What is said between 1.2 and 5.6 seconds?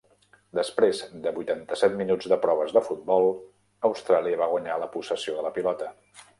de vuitanta-set minuts de proves de futbol, Austràlia va guanyar la possessió de la